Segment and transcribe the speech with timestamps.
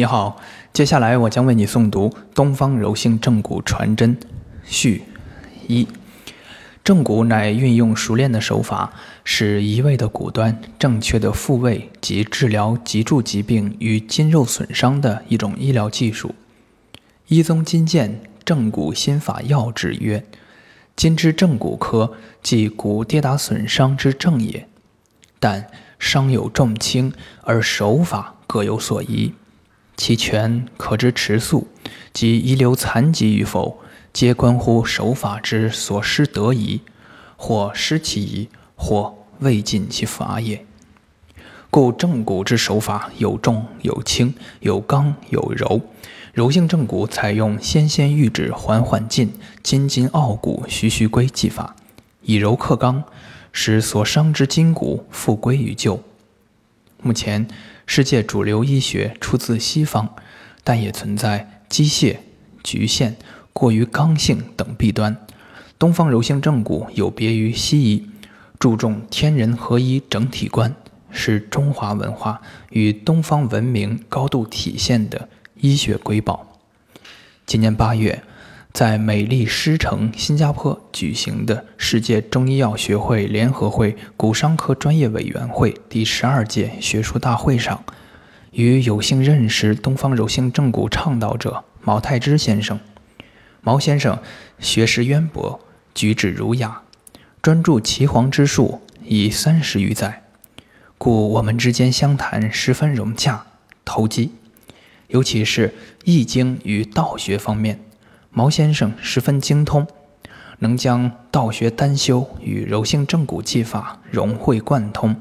[0.00, 0.40] 你好，
[0.72, 4.16] 接下来我将为你诵读《东方柔性正骨传真》
[4.64, 5.02] 序
[5.68, 5.86] 一。
[6.82, 8.94] 正骨乃运用熟练的手法，
[9.24, 16.34] 使移位的骨端正确的复位及治疗脊柱疾病与筋肉损伤的一种医疗技术。
[17.28, 20.24] 一宗金鉴正骨心法要旨曰：
[20.96, 24.66] 今之正骨科，即骨跌打损伤之正也。
[25.38, 25.66] 但
[25.98, 27.12] 伤有重轻，
[27.42, 29.34] 而手法各有所宜。
[30.00, 31.68] 其全可知迟速
[32.14, 33.80] 及遗留残疾与否，
[34.14, 36.80] 皆关乎手法之所失得宜，
[37.36, 40.64] 或失其宜，或未尽其法也。
[41.68, 45.82] 故正骨之手法有重有轻，有刚有柔。
[46.32, 49.30] 柔性正骨采用纤纤玉指缓缓进，
[49.62, 51.76] 筋筋傲骨徐徐归技法，
[52.22, 53.04] 以柔克刚，
[53.52, 56.02] 使所伤之筋骨复归于旧。
[57.02, 57.46] 目前。
[57.86, 60.14] 世界主流医学出自西方，
[60.62, 62.18] 但也存在机械、
[62.62, 63.16] 局限、
[63.52, 65.16] 过于刚性等弊端。
[65.76, 68.08] 东方柔性正骨有别于西医，
[68.60, 70.72] 注重天人合一整体观，
[71.10, 76.46] 是中华文化与东方文明高度体现的医学瑰宝。
[77.44, 78.22] 今年八月。
[78.80, 87.84] 在美丽狮城新加坡举行的世界中医药学会联合会骨伤科专业委员会第十二届学术大会上，
[88.52, 92.80] 与有幸认识东方柔性正骨倡导者毛太之先生。
[93.60, 94.18] 毛先生
[94.58, 95.60] 学识渊博，
[95.92, 96.80] 举止儒雅，
[97.42, 100.22] 专注岐黄之术已三十余载，
[100.96, 103.44] 故我们之间相谈十分融洽
[103.84, 104.32] 投机，
[105.08, 105.68] 尤其是
[106.04, 107.78] 《易经》与道学方面。
[108.32, 109.86] 毛先生十分精通，
[110.60, 115.16] 能将道学单修与柔性正骨技法融会贯通。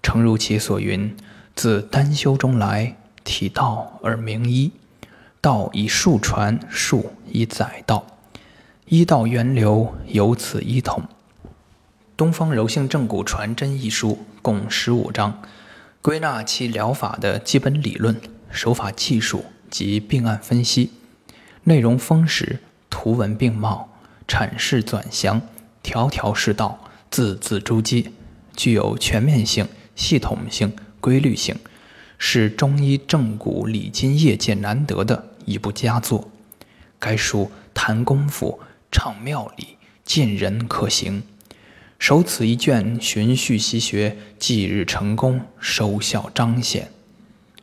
[0.00, 1.16] 诚如其所云
[1.56, 4.70] ：“自单修中来，体道而明医，
[5.40, 8.06] 道以术传，术以载道，
[8.86, 11.02] 医道源流由此一统。”
[12.16, 15.42] 《东方柔性正骨传真》一书共十五章，
[16.00, 20.92] 归纳其疗法的基本理论、手法技术及病案分析。
[21.64, 23.88] 内容丰实，图文并茂，
[24.26, 25.42] 阐释转详，
[25.82, 26.78] 条条是道，
[27.10, 28.06] 字字珠玑，
[28.56, 31.54] 具有全面性、系统性、规律性，
[32.16, 36.30] 是中医正骨理筋业界难得的一部佳作。
[36.98, 38.60] 该书谈功夫，
[38.90, 41.22] 唱妙理，尽人可行。
[41.98, 46.90] 首此一卷，循序习学，即日成功，收效彰显。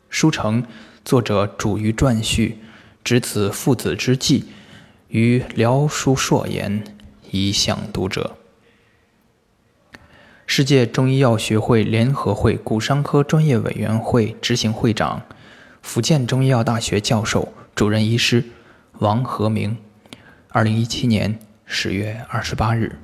[0.08, 0.64] 书成，
[1.04, 2.58] 作者主于撰序。
[3.08, 4.44] 执此父子之计，
[5.08, 6.84] 于聊书硕言，
[7.30, 8.36] 以向读者。
[10.46, 15.22] 世界中医药学会联合会骨伤科专业委员会执行会长、
[15.80, 18.44] 福建中医药大学教授、主任医师
[18.98, 19.78] 王和明，
[20.50, 22.98] 二零一七年十月二十八日。